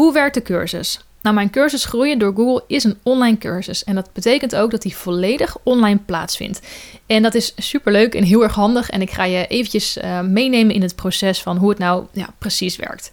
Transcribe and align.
Hoe 0.00 0.12
werkt 0.12 0.34
de 0.34 0.42
cursus? 0.42 1.00
Nou, 1.22 1.34
mijn 1.34 1.50
cursus 1.50 1.84
Groeien 1.84 2.18
door 2.18 2.34
Google 2.34 2.64
is 2.66 2.84
een 2.84 2.98
online 3.02 3.38
cursus. 3.38 3.84
En 3.84 3.94
dat 3.94 4.12
betekent 4.12 4.56
ook 4.56 4.70
dat 4.70 4.82
die 4.82 4.96
volledig 4.96 5.56
online 5.62 5.98
plaatsvindt. 6.06 6.60
En 7.06 7.22
dat 7.22 7.34
is 7.34 7.52
superleuk 7.56 8.14
en 8.14 8.22
heel 8.22 8.42
erg 8.42 8.54
handig. 8.54 8.90
En 8.90 9.00
ik 9.00 9.10
ga 9.10 9.24
je 9.24 9.46
eventjes 9.46 9.96
uh, 9.96 10.20
meenemen 10.20 10.74
in 10.74 10.82
het 10.82 10.94
proces 10.94 11.42
van 11.42 11.56
hoe 11.56 11.68
het 11.68 11.78
nou 11.78 12.06
ja, 12.12 12.28
precies 12.38 12.76
werkt. 12.76 13.10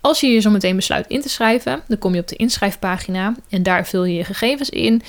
Als 0.00 0.20
je 0.20 0.26
je 0.26 0.40
zo 0.40 0.50
meteen 0.50 0.76
besluit 0.76 1.06
in 1.06 1.20
te 1.20 1.28
schrijven, 1.28 1.82
dan 1.88 1.98
kom 1.98 2.14
je 2.14 2.20
op 2.20 2.28
de 2.28 2.36
inschrijfpagina 2.36 3.34
en 3.48 3.62
daar 3.62 3.86
vul 3.86 4.04
je 4.04 4.14
je 4.14 4.24
gegevens 4.24 4.70
in. 4.70 5.02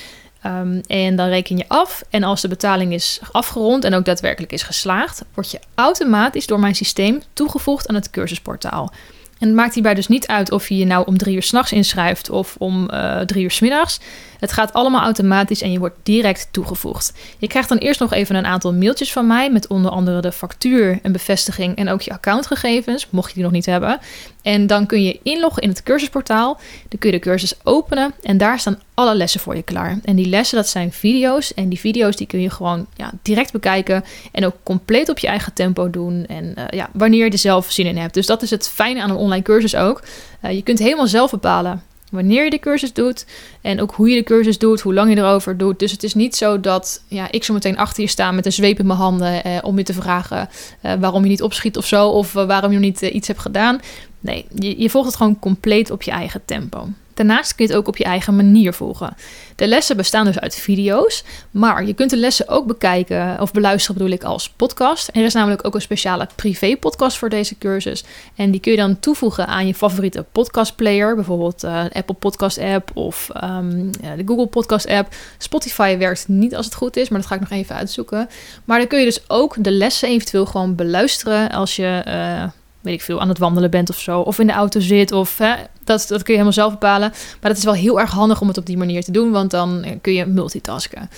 Um, 0.46 0.82
en 0.88 1.16
dan 1.16 1.28
reken 1.28 1.58
je 1.58 1.66
af. 1.68 2.04
En 2.10 2.24
als 2.24 2.42
de 2.42 2.48
betaling 2.48 2.94
is 2.94 3.20
afgerond 3.32 3.84
en 3.84 3.94
ook 3.94 4.06
daadwerkelijk 4.06 4.52
is 4.52 4.64
geslaagd, 4.64 5.24
word 5.34 5.52
je 5.52 5.60
automatisch 5.76 6.48
door 6.48 6.60
mijn 6.60 6.76
systeem 6.76 7.22
toegevoegd 7.34 7.88
aan 7.88 7.96
het 7.96 8.10
cursusportaal. 8.10 8.92
En 9.40 9.48
het 9.48 9.58
maakt 9.58 9.74
hierbij 9.74 9.94
dus 9.94 10.08
niet 10.08 10.28
uit 10.28 10.52
of 10.52 10.70
je 10.70 10.78
je 10.78 10.86
nou 10.86 11.06
om 11.06 11.18
drie 11.18 11.36
uur 11.36 11.44
s'nachts 11.44 11.72
inschrijft 11.72 12.30
of 12.30 12.56
om 12.58 12.90
uh, 12.92 13.20
drie 13.20 13.44
uur 13.44 13.52
s 13.52 13.60
middags. 13.60 14.00
Het 14.40 14.52
gaat 14.52 14.74
allemaal 14.74 15.02
automatisch 15.02 15.62
en 15.62 15.72
je 15.72 15.80
wordt 15.80 15.96
direct 16.04 16.48
toegevoegd. 16.52 17.14
Je 17.38 17.48
krijgt 17.48 17.70
dan 17.70 17.78
eerst 17.78 18.00
nog 18.00 18.14
even 18.14 18.36
een 18.36 18.46
aantal 18.46 18.74
mailtjes 18.74 19.12
van 19.12 19.28
mij 19.28 19.52
met 19.52 19.68
onder 19.68 19.92
andere 19.92 20.22
de 20.22 20.32
factuur, 20.32 21.00
een 21.02 21.12
bevestiging 21.12 21.76
en 21.76 21.90
ook 21.90 22.02
je 22.02 22.12
accountgegevens, 22.12 23.08
mocht 23.10 23.28
je 23.28 23.34
die 23.34 23.44
nog 23.44 23.52
niet 23.52 23.66
hebben. 23.66 24.00
En 24.42 24.68
dan 24.68 24.86
kun 24.86 25.04
je 25.04 25.20
inloggen 25.24 25.62
in 25.62 25.70
het 25.70 25.84
cursusportaal. 25.84 26.60
Dan 26.88 27.00
kun 27.00 27.12
je 27.12 27.18
de 27.18 27.24
cursus 27.24 27.54
openen 27.64 28.14
en 28.22 28.38
daar 28.38 28.60
staan 28.60 28.80
alle 28.94 29.16
lessen 29.16 29.40
voor 29.40 29.56
je 29.56 29.64
klaar. 29.64 30.00
En 30.04 30.16
die 30.16 30.28
lessen, 30.28 30.58
dat 30.58 30.68
zijn 30.68 30.92
video's. 30.92 31.54
En 31.54 31.70
die 31.70 31.80
video's 31.80 32.16
die 32.16 32.28
kun 32.28 32.42
je 32.42 32.50
gewoon 32.50 32.86
ja, 32.96 33.12
direct 33.22 33.52
bekijken 33.52 34.04
en 34.32 34.46
ook 34.46 34.56
compleet 34.64 35.10
op 35.10 35.20
je 35.20 35.28
eigen 35.28 35.54
tempo 35.54 35.90
doen. 35.90 36.26
En 36.26 36.54
uh, 36.58 36.64
ja, 36.70 36.90
wanneer 36.94 37.26
je 37.26 37.32
er 37.32 37.38
zelf 37.38 37.72
zin 37.72 37.86
in 37.86 37.98
hebt. 37.98 38.14
Dus 38.14 38.26
dat 38.26 38.42
is 38.42 38.50
het 38.50 38.70
fijne 38.70 39.02
aan 39.02 39.10
een 39.10 39.16
online 39.16 39.44
cursus 39.44 39.76
ook. 39.76 40.04
Uh, 40.46 40.52
je 40.52 40.62
kunt 40.62 40.80
helemaal 40.80 41.08
zelf 41.08 41.32
bepalen 41.32 41.84
wanneer 42.14 42.44
je 42.44 42.50
de 42.50 42.60
cursus 42.60 42.94
doet 42.94 43.26
en 43.62 43.82
ook 43.82 43.92
hoe 43.92 44.10
je 44.10 44.16
de 44.16 44.24
cursus 44.24 44.58
doet, 44.58 44.82
hoe 44.82 44.94
lang 44.94 45.10
je 45.10 45.18
erover 45.18 45.58
doet. 45.58 45.80
Dus 45.80 45.92
het 45.92 46.04
is 46.04 46.14
niet 46.14 46.36
zo 46.36 46.60
dat 46.60 47.04
ja, 47.08 47.32
ik 47.32 47.44
zo 47.44 47.54
meteen 47.54 47.78
achter 47.78 48.04
je 48.04 48.10
sta 48.10 48.32
met 48.32 48.46
een 48.46 48.52
zweep 48.52 48.80
in 48.80 48.86
mijn 48.86 49.00
handen 49.00 49.44
eh, 49.44 49.58
om 49.62 49.78
je 49.78 49.84
te 49.84 49.94
vragen 49.94 50.50
eh, 50.82 50.94
waarom 51.00 51.24
je 51.24 51.30
niet 51.30 51.42
opschiet 51.42 51.78
of 51.78 51.86
zo, 51.86 52.08
of 52.08 52.34
waarom 52.34 52.72
je 52.72 52.80
nog 52.80 52.86
niet 52.86 53.02
iets 53.02 53.28
hebt 53.28 53.40
gedaan. 53.40 53.80
Nee, 54.20 54.46
je, 54.56 54.82
je 54.82 54.90
volgt 54.90 55.08
het 55.08 55.18
gewoon 55.18 55.40
compleet 55.40 55.92
op 55.92 56.02
je 56.02 56.12
eigen 56.12 56.42
tempo. 56.46 56.88
Daarnaast 57.14 57.56
kun 57.56 57.66
je 57.66 57.72
het 57.72 57.80
ook 57.80 57.88
op 57.88 57.98
je 57.98 58.04
eigen 58.04 58.36
manier 58.36 58.74
volgen. 58.74 59.16
De 59.56 59.68
lessen 59.68 59.98
bestaan 59.98 60.26
dus 60.26 60.40
uit 60.40 60.56
video's, 60.56 61.24
maar 61.52 61.86
je 61.86 61.94
kunt 61.94 62.10
de 62.10 62.18
lessen 62.18 62.48
ook 62.48 62.68
bekijken 62.68 63.42
of 63.42 63.52
beluisteren 63.52 63.98
bedoel 63.98 64.14
ik 64.14 64.24
als 64.24 64.50
podcast. 64.50 65.10
Er 65.14 65.24
is 65.24 65.34
namelijk 65.34 65.66
ook 65.66 65.76
een 65.76 65.82
speciale 65.82 66.28
privé 66.36 66.78
podcast 66.78 67.18
voor 67.18 67.30
deze 67.30 67.58
cursus 67.58 68.04
en 68.36 68.52
die 68.52 68.60
kun 68.60 68.72
je 68.72 68.78
dan 68.78 69.00
toevoegen 69.00 69.48
aan 69.48 69.68
je 69.68 69.74
favoriete 69.74 70.26
podcastplayer, 70.32 71.16
bijvoorbeeld 71.16 71.64
uh, 71.64 71.84
Apple 71.92 72.16
Podcast 72.16 72.58
app 72.58 72.92
of 72.94 73.30
um, 73.44 73.92
de 73.92 74.24
Google 74.26 74.48
Podcast 74.48 74.88
app. 74.88 75.16
Spotify 75.38 75.98
werkt 75.98 76.28
niet 76.28 76.56
als 76.56 76.66
het 76.66 76.76
goed 76.76 76.98
is, 76.98 77.10
maar 77.10 77.20
dat 77.20 77.28
ga 77.28 77.36
ik 77.36 77.42
nog 77.42 77.52
even 77.52 77.76
uitzoeken. 77.76 78.30
Maar 78.66 78.78
dan 78.80 78.88
kun 78.88 79.00
je 79.00 79.06
dus 79.06 79.24
ook 79.28 79.56
de 79.64 79.72
lessen 79.72 80.10
eventueel 80.10 80.46
gewoon 80.46 80.76
beluisteren 80.76 81.52
als 81.52 81.76
je 81.76 82.04
uh, 82.08 82.44
weet 82.84 82.94
ik 82.94 83.02
veel, 83.02 83.22
aan 83.22 83.30
het 83.30 83.38
wandelen 83.38 83.72
bent 83.72 83.90
of 83.90 84.00
zo. 84.00 84.20
Of 84.20 84.40
in 84.40 84.48
de 84.48 84.54
auto 84.54 84.80
zit. 84.80 85.12
Of 85.12 85.38
hè, 85.38 85.54
dat, 85.86 86.06
dat 86.08 86.24
kun 86.24 86.34
je 86.34 86.40
helemaal 86.40 86.52
zelf 86.52 86.72
bepalen. 86.72 87.10
Maar 87.10 87.50
dat 87.50 87.58
is 87.58 87.64
wel 87.64 87.74
heel 87.74 88.00
erg 88.00 88.12
handig 88.12 88.42
om 88.42 88.48
het 88.48 88.58
op 88.58 88.66
die 88.66 88.78
manier 88.78 89.04
te 89.04 89.12
doen. 89.12 89.32
Want 89.32 89.52
dan 89.52 89.86
kun 90.02 90.14
je 90.14 90.26
multitasken. 90.26 91.10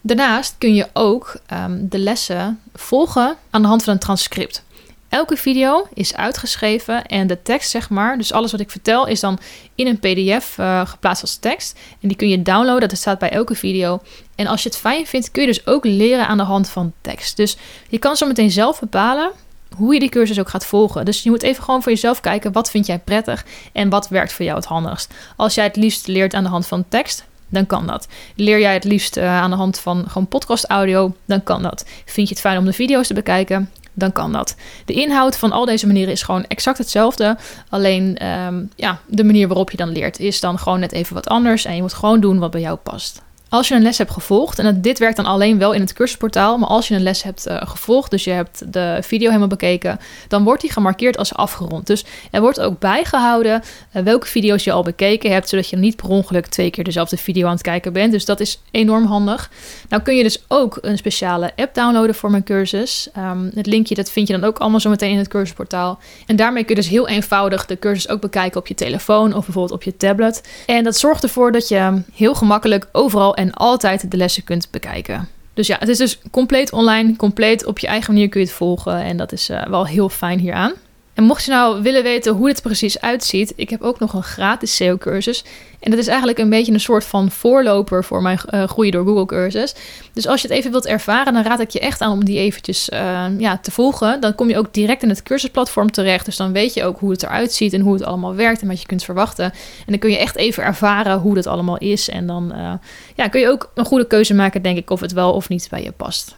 Daarnaast 0.00 0.54
kun 0.58 0.74
je 0.74 0.88
ook 0.92 1.36
um, 1.52 1.88
de 1.88 1.98
lessen 1.98 2.60
volgen 2.74 3.36
aan 3.50 3.62
de 3.62 3.68
hand 3.68 3.82
van 3.84 3.92
een 3.92 3.98
transcript. 3.98 4.64
Elke 5.12 5.36
video 5.36 5.86
is 5.94 6.16
uitgeschreven 6.16 7.06
en 7.06 7.26
de 7.26 7.42
tekst, 7.42 7.70
zeg 7.70 7.90
maar, 7.90 8.16
dus 8.16 8.32
alles 8.32 8.50
wat 8.50 8.60
ik 8.60 8.70
vertel, 8.70 9.06
is 9.06 9.20
dan 9.20 9.38
in 9.74 9.86
een 9.86 9.98
PDF 9.98 10.56
uh, 10.58 10.86
geplaatst 10.86 11.22
als 11.22 11.36
tekst. 11.36 11.78
En 12.00 12.08
die 12.08 12.16
kun 12.16 12.28
je 12.28 12.42
downloaden, 12.42 12.88
dat 12.88 12.98
staat 12.98 13.18
bij 13.18 13.30
elke 13.30 13.54
video. 13.54 14.00
En 14.34 14.46
als 14.46 14.62
je 14.62 14.68
het 14.68 14.78
fijn 14.78 15.06
vindt, 15.06 15.30
kun 15.30 15.42
je 15.42 15.48
dus 15.48 15.66
ook 15.66 15.84
leren 15.84 16.26
aan 16.26 16.36
de 16.36 16.42
hand 16.42 16.68
van 16.68 16.92
tekst. 17.00 17.36
Dus 17.36 17.56
je 17.88 17.98
kan 17.98 18.16
zo 18.16 18.26
meteen 18.26 18.50
zelf 18.50 18.80
bepalen 18.80 19.32
hoe 19.76 19.94
je 19.94 20.00
die 20.00 20.08
cursus 20.08 20.40
ook 20.40 20.48
gaat 20.48 20.66
volgen. 20.66 21.04
Dus 21.04 21.22
je 21.22 21.30
moet 21.30 21.42
even 21.42 21.62
gewoon 21.64 21.82
voor 21.82 21.92
jezelf 21.92 22.20
kijken 22.20 22.52
wat 22.52 22.70
vind 22.70 22.86
jij 22.86 22.98
prettig 22.98 23.44
en 23.72 23.88
wat 23.88 24.08
werkt 24.08 24.32
voor 24.32 24.44
jou 24.44 24.56
het 24.56 24.66
handigst. 24.66 25.14
Als 25.36 25.54
jij 25.54 25.64
het 25.64 25.76
liefst 25.76 26.06
leert 26.06 26.34
aan 26.34 26.42
de 26.42 26.48
hand 26.48 26.66
van 26.66 26.84
tekst, 26.88 27.24
dan 27.48 27.66
kan 27.66 27.86
dat. 27.86 28.08
Leer 28.36 28.60
jij 28.60 28.72
het 28.74 28.84
liefst 28.84 29.16
uh, 29.16 29.40
aan 29.40 29.50
de 29.50 29.56
hand 29.56 29.78
van 29.78 30.04
gewoon 30.08 30.26
podcast 30.26 30.64
audio, 30.64 31.14
dan 31.24 31.42
kan 31.42 31.62
dat. 31.62 31.84
Vind 32.04 32.28
je 32.28 32.34
het 32.34 32.42
fijn 32.42 32.58
om 32.58 32.64
de 32.64 32.72
video's 32.72 33.06
te 33.06 33.14
bekijken, 33.14 33.70
dan 33.92 34.12
kan 34.12 34.32
dat. 34.32 34.56
De 34.84 34.92
inhoud 34.92 35.36
van 35.36 35.52
al 35.52 35.64
deze 35.64 35.86
manieren 35.86 36.12
is 36.12 36.22
gewoon 36.22 36.44
exact 36.46 36.78
hetzelfde. 36.78 37.36
Alleen 37.68 38.26
um, 38.26 38.70
ja, 38.76 39.00
de 39.06 39.24
manier 39.24 39.48
waarop 39.48 39.70
je 39.70 39.76
dan 39.76 39.92
leert 39.92 40.18
is 40.18 40.40
dan 40.40 40.58
gewoon 40.58 40.80
net 40.80 40.92
even 40.92 41.14
wat 41.14 41.28
anders. 41.28 41.64
En 41.64 41.74
je 41.74 41.82
moet 41.82 41.94
gewoon 41.94 42.20
doen 42.20 42.38
wat 42.38 42.50
bij 42.50 42.60
jou 42.60 42.76
past. 42.76 43.22
Als 43.52 43.68
je 43.68 43.74
een 43.74 43.82
les 43.82 43.98
hebt 43.98 44.10
gevolgd, 44.10 44.58
en 44.58 44.80
dit 44.80 44.98
werkt 44.98 45.16
dan 45.16 45.26
alleen 45.26 45.58
wel 45.58 45.72
in 45.72 45.80
het 45.80 45.92
cursusportaal, 45.92 46.58
maar 46.58 46.68
als 46.68 46.88
je 46.88 46.94
een 46.94 47.02
les 47.02 47.22
hebt 47.22 47.48
uh, 47.48 47.56
gevolgd, 47.64 48.10
dus 48.10 48.24
je 48.24 48.30
hebt 48.30 48.72
de 48.72 48.98
video 49.00 49.26
helemaal 49.26 49.48
bekeken, 49.48 49.98
dan 50.28 50.44
wordt 50.44 50.60
die 50.60 50.72
gemarkeerd 50.72 51.16
als 51.16 51.34
afgerond. 51.34 51.86
Dus 51.86 52.04
er 52.30 52.40
wordt 52.40 52.60
ook 52.60 52.78
bijgehouden 52.78 53.62
uh, 53.92 54.02
welke 54.02 54.26
video's 54.26 54.64
je 54.64 54.72
al 54.72 54.82
bekeken 54.82 55.32
hebt, 55.32 55.48
zodat 55.48 55.68
je 55.68 55.76
niet 55.76 55.96
per 55.96 56.08
ongeluk 56.08 56.46
twee 56.46 56.70
keer 56.70 56.84
dezelfde 56.84 57.16
video 57.16 57.46
aan 57.46 57.52
het 57.52 57.62
kijken 57.62 57.92
bent. 57.92 58.12
Dus 58.12 58.24
dat 58.24 58.40
is 58.40 58.60
enorm 58.70 59.04
handig. 59.04 59.50
Nou 59.88 60.02
kun 60.02 60.16
je 60.16 60.22
dus 60.22 60.44
ook 60.48 60.78
een 60.80 60.98
speciale 60.98 61.52
app 61.56 61.74
downloaden 61.74 62.14
voor 62.14 62.30
mijn 62.30 62.44
cursus. 62.44 63.08
Um, 63.18 63.50
het 63.54 63.66
linkje 63.66 63.94
dat 63.94 64.10
vind 64.10 64.26
je 64.28 64.38
dan 64.38 64.44
ook 64.44 64.58
allemaal 64.58 64.80
zo 64.80 64.90
meteen 64.90 65.10
in 65.10 65.18
het 65.18 65.28
cursusportaal. 65.28 65.98
En 66.26 66.36
daarmee 66.36 66.64
kun 66.64 66.74
je 66.74 66.80
dus 66.80 66.90
heel 66.90 67.08
eenvoudig 67.08 67.66
de 67.66 67.78
cursus 67.78 68.08
ook 68.08 68.20
bekijken 68.20 68.60
op 68.60 68.66
je 68.66 68.74
telefoon 68.74 69.34
of 69.34 69.44
bijvoorbeeld 69.44 69.74
op 69.74 69.82
je 69.82 69.96
tablet. 69.96 70.48
En 70.66 70.84
dat 70.84 70.96
zorgt 70.96 71.22
ervoor 71.22 71.52
dat 71.52 71.68
je 71.68 72.02
heel 72.14 72.34
gemakkelijk 72.34 72.88
overal 72.92 73.40
en 73.42 73.54
altijd 73.54 74.10
de 74.10 74.16
lessen 74.16 74.44
kunt 74.44 74.70
bekijken. 74.70 75.28
Dus 75.54 75.66
ja, 75.66 75.76
het 75.78 75.88
is 75.88 75.98
dus 75.98 76.18
compleet 76.30 76.72
online, 76.72 77.16
compleet 77.16 77.66
op 77.66 77.78
je 77.78 77.86
eigen 77.86 78.12
manier 78.12 78.28
kun 78.28 78.40
je 78.40 78.46
het 78.46 78.56
volgen. 78.56 79.02
En 79.02 79.16
dat 79.16 79.32
is 79.32 79.50
uh, 79.50 79.66
wel 79.66 79.86
heel 79.86 80.08
fijn 80.08 80.38
hieraan. 80.38 80.72
En 81.14 81.24
mocht 81.24 81.44
je 81.44 81.50
nou 81.50 81.82
willen 81.82 82.02
weten 82.02 82.32
hoe 82.32 82.46
dit 82.46 82.62
precies 82.62 83.00
uitziet, 83.00 83.52
ik 83.56 83.70
heb 83.70 83.82
ook 83.82 83.98
nog 83.98 84.12
een 84.12 84.22
gratis 84.22 84.76
SEO-cursus. 84.76 85.44
En 85.80 85.90
dat 85.90 86.00
is 86.00 86.06
eigenlijk 86.06 86.38
een 86.38 86.50
beetje 86.50 86.72
een 86.72 86.80
soort 86.80 87.04
van 87.04 87.30
voorloper 87.30 88.04
voor 88.04 88.22
mijn 88.22 88.38
uh, 88.50 88.64
Groeien 88.64 88.92
door 88.92 89.04
Google 89.04 89.26
cursus. 89.26 89.74
Dus 90.12 90.26
als 90.26 90.42
je 90.42 90.48
het 90.48 90.56
even 90.56 90.70
wilt 90.70 90.86
ervaren, 90.86 91.32
dan 91.32 91.42
raad 91.42 91.60
ik 91.60 91.70
je 91.70 91.80
echt 91.80 92.00
aan 92.00 92.12
om 92.12 92.24
die 92.24 92.38
eventjes 92.38 92.88
uh, 92.88 93.24
ja, 93.38 93.58
te 93.58 93.70
volgen. 93.70 94.20
Dan 94.20 94.34
kom 94.34 94.48
je 94.48 94.58
ook 94.58 94.74
direct 94.74 95.02
in 95.02 95.08
het 95.08 95.22
cursusplatform 95.22 95.90
terecht. 95.90 96.24
Dus 96.24 96.36
dan 96.36 96.52
weet 96.52 96.74
je 96.74 96.84
ook 96.84 96.98
hoe 96.98 97.10
het 97.10 97.22
eruit 97.22 97.52
ziet 97.52 97.72
en 97.72 97.80
hoe 97.80 97.92
het 97.92 98.04
allemaal 98.04 98.34
werkt 98.34 98.62
en 98.62 98.68
wat 98.68 98.80
je 98.80 98.86
kunt 98.86 99.04
verwachten. 99.04 99.44
En 99.44 99.86
dan 99.86 99.98
kun 99.98 100.10
je 100.10 100.18
echt 100.18 100.36
even 100.36 100.64
ervaren 100.64 101.18
hoe 101.18 101.34
dat 101.34 101.46
allemaal 101.46 101.78
is. 101.78 102.08
En 102.08 102.26
dan 102.26 102.52
uh, 102.56 102.72
ja, 103.14 103.28
kun 103.28 103.40
je 103.40 103.48
ook 103.48 103.70
een 103.74 103.84
goede 103.84 104.06
keuze 104.06 104.34
maken, 104.34 104.62
denk 104.62 104.78
ik, 104.78 104.90
of 104.90 105.00
het 105.00 105.12
wel 105.12 105.32
of 105.32 105.48
niet 105.48 105.66
bij 105.70 105.82
je 105.82 105.92
past. 105.92 106.36